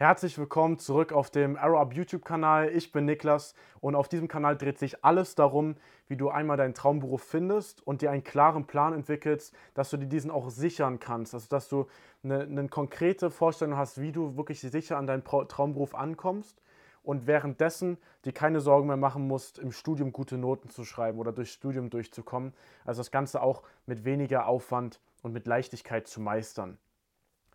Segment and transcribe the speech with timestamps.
[0.00, 2.68] Herzlich willkommen zurück auf dem Arrow Up YouTube-Kanal.
[2.68, 5.74] Ich bin Niklas und auf diesem Kanal dreht sich alles darum,
[6.06, 10.06] wie du einmal deinen Traumberuf findest und dir einen klaren Plan entwickelst, dass du dir
[10.06, 11.34] diesen auch sichern kannst.
[11.34, 11.88] Also, dass du
[12.22, 16.62] eine, eine konkrete Vorstellung hast, wie du wirklich sicher an deinen Traumberuf ankommst
[17.02, 21.32] und währenddessen dir keine Sorgen mehr machen musst, im Studium gute Noten zu schreiben oder
[21.32, 22.54] durchs Studium durchzukommen.
[22.84, 26.78] Also, das Ganze auch mit weniger Aufwand und mit Leichtigkeit zu meistern.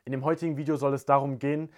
[0.04, 1.70] In dem heutigen Video soll es darum gehen,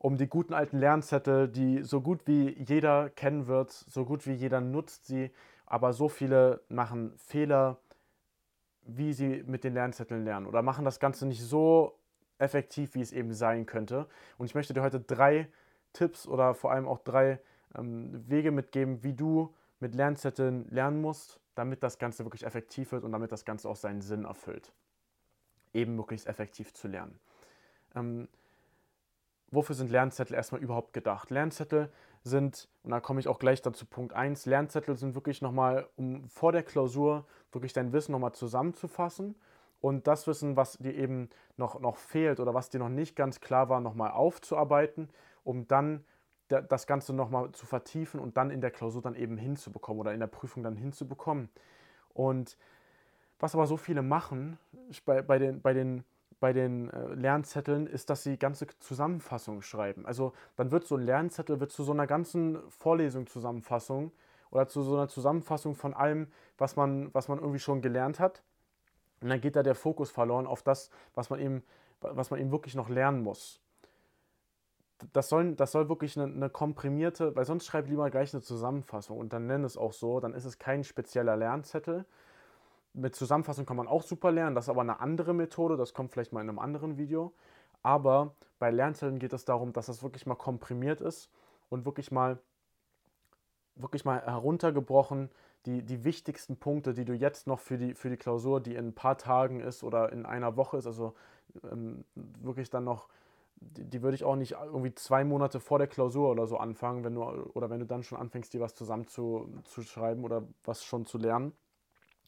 [0.00, 4.32] um die guten alten Lernzettel, die so gut wie jeder kennen wird, so gut wie
[4.32, 5.30] jeder nutzt sie,
[5.66, 7.76] aber so viele machen Fehler,
[8.80, 11.98] wie sie mit den Lernzetteln lernen oder machen das Ganze nicht so
[12.38, 14.08] effektiv, wie es eben sein könnte.
[14.38, 15.48] Und ich möchte dir heute drei
[15.92, 17.38] Tipps oder vor allem auch drei
[17.76, 23.04] ähm, Wege mitgeben, wie du mit Lernzetteln lernen musst, damit das Ganze wirklich effektiv wird
[23.04, 24.72] und damit das Ganze auch seinen Sinn erfüllt.
[25.74, 27.20] Eben möglichst effektiv zu lernen.
[27.94, 28.28] Ähm,
[29.50, 31.30] wofür sind Lernzettel erstmal überhaupt gedacht?
[31.30, 31.90] Lernzettel
[32.22, 36.28] sind, und da komme ich auch gleich dazu, Punkt 1, Lernzettel sind wirklich nochmal, um
[36.28, 39.34] vor der Klausur wirklich dein Wissen nochmal zusammenzufassen
[39.80, 43.40] und das Wissen, was dir eben noch, noch fehlt oder was dir noch nicht ganz
[43.40, 45.08] klar war, nochmal aufzuarbeiten,
[45.44, 46.04] um dann
[46.48, 50.20] das Ganze nochmal zu vertiefen und dann in der Klausur dann eben hinzubekommen oder in
[50.20, 51.48] der Prüfung dann hinzubekommen.
[52.12, 52.56] Und
[53.38, 54.58] was aber so viele machen
[55.04, 56.04] bei, bei, den, bei den
[56.40, 60.06] bei den äh, Lernzetteln ist, dass sie ganze Zusammenfassungen schreiben.
[60.06, 64.10] Also dann wird so ein Lernzettel wird zu so einer ganzen Vorlesung Zusammenfassung
[64.50, 68.42] oder zu so einer Zusammenfassung von allem, was man, was man irgendwie schon gelernt hat.
[69.20, 71.62] Und dann geht da der Fokus verloren auf das, was man eben,
[72.00, 73.60] was man eben wirklich noch lernen muss.
[75.12, 79.18] Das soll, das soll wirklich eine, eine komprimierte, weil sonst schreib lieber gleich eine Zusammenfassung
[79.18, 82.04] und dann nenn es auch so, dann ist es kein spezieller Lernzettel,
[82.92, 86.12] mit Zusammenfassung kann man auch super lernen, das ist aber eine andere Methode, das kommt
[86.12, 87.32] vielleicht mal in einem anderen Video.
[87.82, 91.30] Aber bei Lernzetteln geht es darum, dass das wirklich mal komprimiert ist
[91.68, 92.38] und wirklich mal,
[93.76, 95.30] wirklich mal heruntergebrochen,
[95.66, 98.88] die, die wichtigsten Punkte, die du jetzt noch für die, für die Klausur, die in
[98.88, 101.14] ein paar Tagen ist oder in einer Woche ist, also
[101.70, 103.08] ähm, wirklich dann noch,
[103.56, 107.04] die, die, würde ich auch nicht irgendwie zwei Monate vor der Klausur oder so anfangen,
[107.04, 111.18] wenn du, oder wenn du dann schon anfängst, dir was zusammenzuschreiben oder was schon zu
[111.18, 111.52] lernen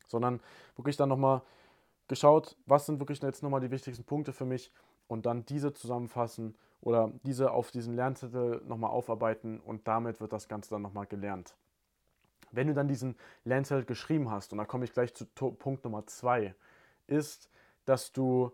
[0.06, 0.40] sondern
[0.76, 1.42] wirklich dann nochmal
[2.08, 4.72] geschaut, was sind wirklich jetzt nochmal die wichtigsten Punkte für mich
[5.08, 10.48] und dann diese zusammenfassen oder diese auf diesen Lernzettel nochmal aufarbeiten und damit wird das
[10.48, 11.54] Ganze dann nochmal gelernt.
[12.50, 16.06] Wenn du dann diesen Lernzettel geschrieben hast, und da komme ich gleich zu Punkt Nummer
[16.06, 16.54] zwei,
[17.06, 17.48] ist,
[17.84, 18.52] dass du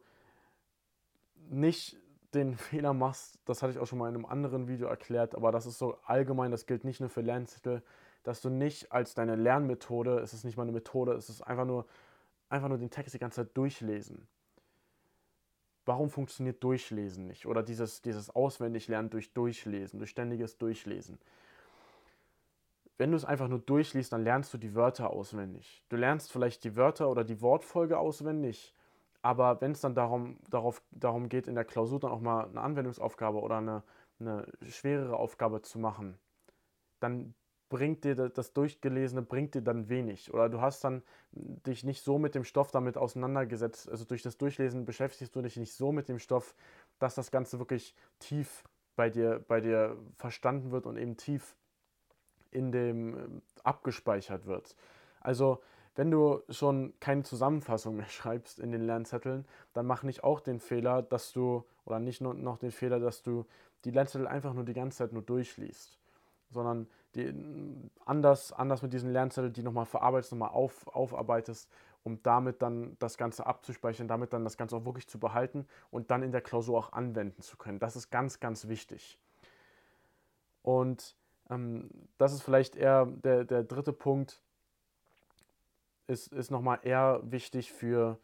[1.48, 1.96] nicht
[2.34, 5.50] den Fehler machst, das hatte ich auch schon mal in einem anderen Video erklärt, aber
[5.50, 7.82] das ist so allgemein, das gilt nicht nur für Lernzettel,
[8.28, 11.64] dass du nicht als deine Lernmethode, es ist nicht mal eine Methode, es ist einfach
[11.64, 11.86] nur,
[12.50, 14.28] einfach nur den Text die ganze Zeit durchlesen.
[15.86, 17.46] Warum funktioniert Durchlesen nicht?
[17.46, 21.18] Oder dieses, dieses Auswendiglernen durch Durchlesen, durch ständiges Durchlesen.
[22.98, 25.82] Wenn du es einfach nur durchliest, dann lernst du die Wörter auswendig.
[25.88, 28.74] Du lernst vielleicht die Wörter oder die Wortfolge auswendig,
[29.22, 32.60] aber wenn es dann darum, darauf, darum geht, in der Klausur dann auch mal eine
[32.60, 33.82] Anwendungsaufgabe oder eine,
[34.20, 36.18] eine schwerere Aufgabe zu machen,
[37.00, 37.32] dann
[37.68, 40.32] bringt dir das Durchgelesene, bringt dir dann wenig.
[40.32, 41.02] Oder du hast dann
[41.32, 43.88] dich nicht so mit dem Stoff damit auseinandergesetzt.
[43.88, 46.54] Also durch das Durchlesen beschäftigst du dich nicht so mit dem Stoff,
[46.98, 48.64] dass das Ganze wirklich tief
[48.96, 51.56] bei dir, bei dir verstanden wird und eben tief
[52.50, 54.74] in dem ähm, abgespeichert wird.
[55.20, 55.60] Also
[55.94, 60.60] wenn du schon keine Zusammenfassung mehr schreibst in den Lernzetteln, dann mach nicht auch den
[60.60, 63.46] Fehler, dass du, oder nicht nur noch den Fehler, dass du
[63.84, 65.98] die Lernzettel einfach nur die ganze Zeit nur durchliest,
[66.50, 67.34] sondern die,
[68.04, 71.70] anders, anders mit diesen Lernzetteln, die nochmal verarbeitest, nochmal auf, aufarbeitest,
[72.04, 76.10] um damit dann das Ganze abzuspeichern, damit dann das Ganze auch wirklich zu behalten und
[76.10, 77.78] dann in der Klausur auch anwenden zu können.
[77.78, 79.18] Das ist ganz, ganz wichtig.
[80.62, 81.16] Und
[81.50, 84.42] ähm, das ist vielleicht eher der, der dritte Punkt,
[86.06, 88.18] ist, ist nochmal eher wichtig für,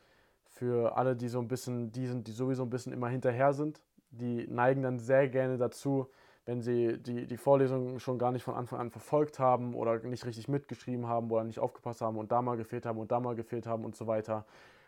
[0.46, 3.80] für alle, die so ein bisschen, die sind, die sowieso ein bisschen immer hinterher sind.
[4.10, 6.08] Die neigen dann sehr gerne dazu,
[6.46, 10.26] wenn sie die, die Vorlesung schon gar nicht von Anfang an verfolgt haben oder nicht
[10.26, 13.34] richtig mitgeschrieben haben oder nicht aufgepasst haben und da mal gefehlt haben und da mal
[13.34, 14.44] gefehlt haben und so weiter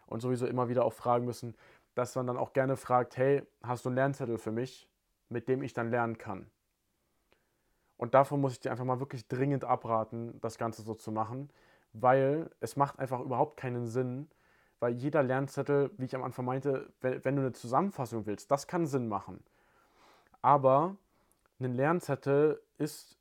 [0.07, 1.55] und sowieso immer wieder auch fragen müssen,
[1.95, 4.89] dass man dann auch gerne fragt, hey, hast du einen Lernzettel für mich,
[5.29, 6.51] mit dem ich dann lernen kann?
[7.97, 11.51] Und davon muss ich dir einfach mal wirklich dringend abraten, das Ganze so zu machen,
[11.95, 14.29] weil es macht einfach überhaupt keinen Sinn,
[14.79, 18.87] weil jeder Lernzettel, wie ich am Anfang meinte, wenn du eine Zusammenfassung willst, das kann
[18.87, 19.43] Sinn machen.
[20.43, 20.97] Aber
[21.61, 23.17] ein Lernzettel ist,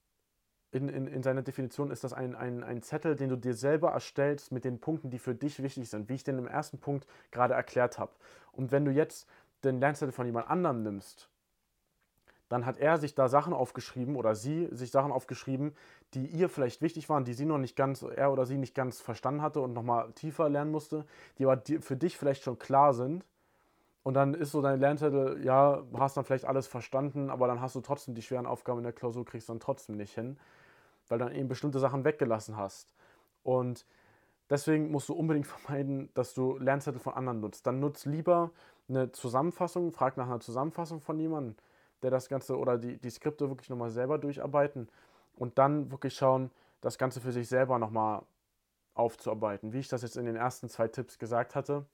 [0.71, 3.91] in, in, in seiner Definition ist das ein, ein, ein Zettel, den du dir selber
[3.91, 7.07] erstellst mit den Punkten, die für dich wichtig sind, wie ich den im ersten Punkt
[7.31, 8.11] gerade erklärt habe.
[8.51, 9.29] Und wenn du jetzt
[9.63, 11.29] den Lernzettel von jemand anderem nimmst,
[12.49, 15.75] dann hat er sich da Sachen aufgeschrieben oder sie sich Sachen aufgeschrieben,
[16.13, 19.01] die ihr vielleicht wichtig waren, die sie noch nicht ganz, er oder sie nicht ganz
[19.01, 21.05] verstanden hatte und nochmal tiefer lernen musste,
[21.37, 23.25] die aber für dich vielleicht schon klar sind.
[24.05, 27.75] Und dann ist so dein Lernzettel, ja, hast dann vielleicht alles verstanden, aber dann hast
[27.75, 30.37] du trotzdem die schweren Aufgaben in der Klausur, kriegst dann trotzdem nicht hin,
[31.07, 32.93] weil dann eben bestimmte Sachen weggelassen hast.
[33.41, 33.85] Und
[34.51, 37.65] deswegen musst du unbedingt vermeiden, dass du Lernzettel von anderen nutzt.
[37.65, 38.51] Dann nutzt lieber
[38.87, 41.55] eine Zusammenfassung, frag nach einer Zusammenfassung von jemandem
[42.05, 44.89] der das Ganze oder die, die Skripte wirklich nochmal selber durcharbeiten
[45.35, 48.21] und dann wirklich schauen, das Ganze für sich selber nochmal
[48.93, 49.73] aufzuarbeiten.
[49.73, 51.85] Wie ich das jetzt in den ersten zwei Tipps gesagt hatte,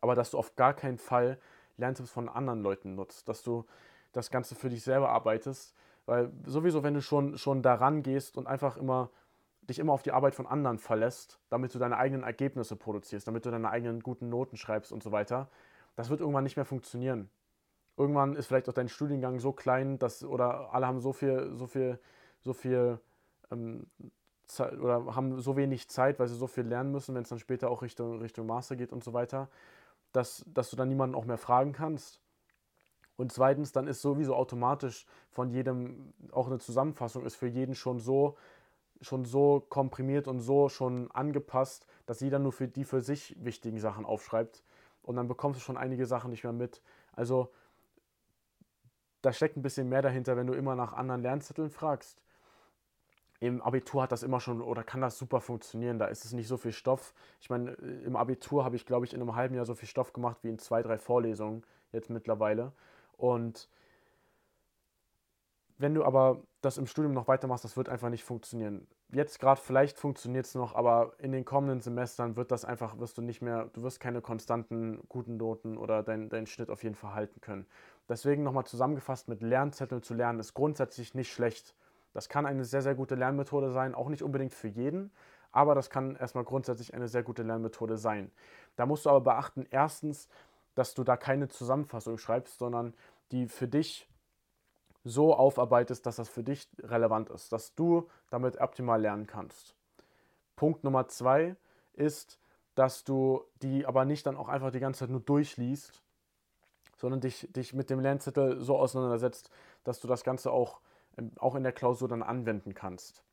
[0.00, 1.38] aber dass du auf gar keinen Fall
[1.76, 3.64] Lerntipps von anderen Leuten nutzt, dass du
[4.12, 5.74] das Ganze für dich selber arbeitest,
[6.06, 9.10] weil sowieso, wenn du schon, schon daran gehst und einfach immer
[9.68, 13.44] dich immer auf die Arbeit von anderen verlässt, damit du deine eigenen Ergebnisse produzierst, damit
[13.44, 15.48] du deine eigenen guten Noten schreibst und so weiter,
[15.94, 17.28] das wird irgendwann nicht mehr funktionieren.
[17.96, 21.66] Irgendwann ist vielleicht auch dein Studiengang so klein, dass oder alle haben so viel, so
[21.66, 21.98] viel,
[22.40, 22.98] so viel
[23.50, 23.86] ähm,
[24.46, 27.38] Zeit, oder haben so wenig Zeit, weil sie so viel lernen müssen, wenn es dann
[27.38, 29.48] später auch Richtung, Richtung Master geht und so weiter,
[30.12, 32.20] dass, dass du dann niemanden auch mehr fragen kannst.
[33.16, 37.98] Und zweitens, dann ist sowieso automatisch von jedem, auch eine Zusammenfassung ist für jeden schon
[37.98, 38.36] so,
[39.00, 43.80] schon so komprimiert und so schon angepasst, dass jeder nur für die für sich wichtigen
[43.80, 44.62] Sachen aufschreibt.
[45.02, 46.82] Und dann bekommst du schon einige Sachen nicht mehr mit.
[47.12, 47.50] Also
[49.22, 52.22] da steckt ein bisschen mehr dahinter, wenn du immer nach anderen Lernzetteln fragst.
[53.40, 55.98] Im Abitur hat das immer schon oder kann das super funktionieren.
[55.98, 57.14] Da ist es nicht so viel Stoff.
[57.40, 60.12] Ich meine, im Abitur habe ich, glaube ich, in einem halben Jahr so viel Stoff
[60.12, 62.72] gemacht wie in zwei, drei Vorlesungen jetzt mittlerweile.
[63.16, 63.68] Und
[65.78, 68.88] wenn du aber das im Studium noch weitermachst, das wird einfach nicht funktionieren.
[69.10, 73.16] Jetzt gerade vielleicht funktioniert es noch, aber in den kommenden Semestern wird das einfach, wirst
[73.16, 76.96] du nicht mehr, du wirst keine konstanten guten Noten oder deinen dein Schnitt auf jeden
[76.96, 77.66] Fall halten können.
[78.08, 81.76] Deswegen nochmal zusammengefasst, mit Lernzetteln zu lernen ist grundsätzlich nicht schlecht.
[82.18, 85.12] Das kann eine sehr, sehr gute Lernmethode sein, auch nicht unbedingt für jeden,
[85.52, 88.32] aber das kann erstmal grundsätzlich eine sehr gute Lernmethode sein.
[88.74, 90.28] Da musst du aber beachten, erstens,
[90.74, 92.92] dass du da keine Zusammenfassung schreibst, sondern
[93.30, 94.08] die für dich
[95.04, 99.76] so aufarbeitest, dass das für dich relevant ist, dass du damit optimal lernen kannst.
[100.56, 101.54] Punkt Nummer zwei
[101.92, 102.40] ist,
[102.74, 106.02] dass du die aber nicht dann auch einfach die ganze Zeit nur durchliest,
[106.96, 109.52] sondern dich, dich mit dem Lernzettel so auseinandersetzt,
[109.84, 110.80] dass du das Ganze auch,
[111.38, 113.24] auch in der Klausur dann anwenden kannst.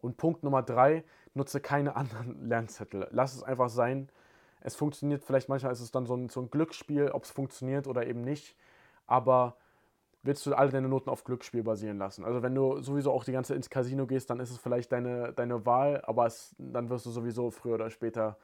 [0.00, 1.04] Und Punkt Nummer drei,
[1.34, 3.08] nutze keine anderen Lernzettel.
[3.10, 4.08] Lass es einfach sein.
[4.60, 7.86] Es funktioniert, vielleicht manchmal ist es dann so ein, so ein Glücksspiel, ob es funktioniert
[7.86, 8.56] oder eben nicht.
[9.06, 9.56] Aber
[10.26, 12.24] willst du alle deine Noten auf Glücksspiel basieren lassen.
[12.24, 14.92] Also wenn du sowieso auch die ganze Zeit ins Casino gehst, dann ist es vielleicht
[14.92, 18.36] deine, deine Wahl, aber es, dann wirst du sowieso früher oder später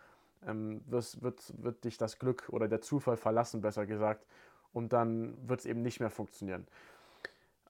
[0.46, 4.26] ähm, wirst, wird, wird dich das Glück oder der Zufall verlassen, besser gesagt.
[4.72, 6.66] Und dann wird es eben nicht mehr funktionieren.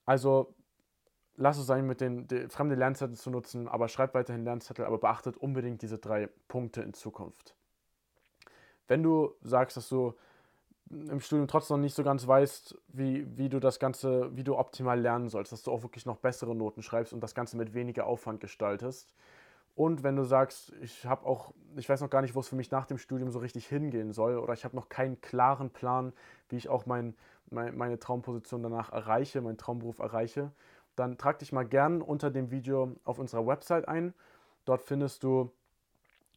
[0.04, 0.54] Also
[1.36, 4.98] lass es sein, mit den, den fremden Lernzettel zu nutzen, aber schreib weiterhin Lernzettel, aber
[4.98, 7.54] beachtet unbedingt diese drei Punkte in Zukunft.
[8.88, 10.14] Wenn du sagst, dass du
[10.90, 14.58] im Studium trotzdem noch nicht so ganz weißt, wie, wie du das Ganze, wie du
[14.58, 17.72] optimal lernen sollst, dass du auch wirklich noch bessere Noten schreibst und das Ganze mit
[17.72, 19.12] weniger Aufwand gestaltest,
[19.74, 22.56] und wenn du sagst, ich habe auch, ich weiß noch gar nicht, wo es für
[22.56, 26.12] mich nach dem Studium so richtig hingehen soll, oder ich habe noch keinen klaren Plan,
[26.50, 27.14] wie ich auch mein,
[27.50, 30.52] mein, meine Traumposition danach erreiche, meinen Traumberuf erreiche,
[30.96, 34.14] dann trag dich mal gern unter dem Video auf unserer Website ein.
[34.64, 35.50] Dort findest du,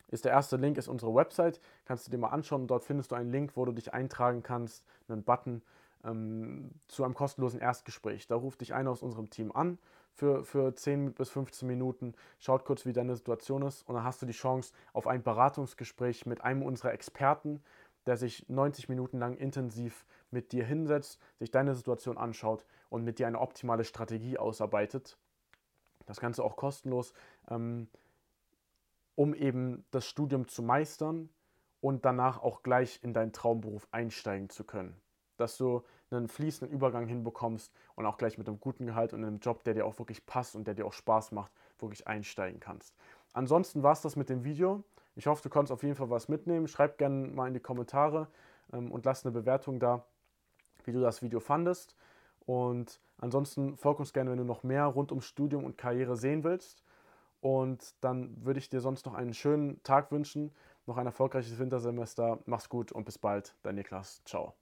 [0.08, 2.68] ist der erste Link, ist unsere Website, kannst du dir mal anschauen.
[2.68, 5.62] Dort findest du einen Link, wo du dich eintragen kannst, einen Button
[6.04, 8.28] ähm, zu einem kostenlosen Erstgespräch.
[8.28, 9.78] Da ruft dich einer aus unserem Team an
[10.16, 14.22] für, für 10 bis 15 Minuten, schaut kurz, wie deine Situation ist und dann hast
[14.22, 17.62] du die Chance auf ein Beratungsgespräch mit einem unserer Experten,
[18.06, 23.20] der sich 90 Minuten lang intensiv mit dir hinsetzt, sich deine Situation anschaut und mit
[23.20, 25.18] dir eine optimale Strategie ausarbeitet.
[26.06, 27.14] Das Ganze auch kostenlos,
[27.50, 27.88] ähm,
[29.16, 31.30] um eben das Studium zu meistern
[31.82, 35.00] und danach auch gleich in deinen Traumberuf einsteigen zu können
[35.38, 39.40] dass du einen fließenden Übergang hinbekommst und auch gleich mit einem guten Gehalt und einem
[39.40, 42.96] Job, der dir auch wirklich passt und der dir auch Spaß macht, wirklich einsteigen kannst.
[43.34, 44.84] Ansonsten war es das mit dem Video.
[45.16, 46.68] Ich hoffe, du konntest auf jeden Fall was mitnehmen.
[46.68, 48.28] Schreib gerne mal in die Kommentare
[48.74, 50.06] ähm, und lass eine Bewertung da,
[50.84, 51.96] wie du das Video fandest.
[52.46, 56.44] Und ansonsten folg uns gerne, wenn du noch mehr rund ums Studium und Karriere sehen
[56.44, 56.84] willst.
[57.42, 60.52] Und dann würde ich dir sonst noch einen schönen Tag wünschen,
[60.86, 62.40] noch ein erfolgreiches Wintersemester.
[62.46, 64.22] Mach's gut und bis bald, dein Niklas.
[64.26, 64.56] Ciao.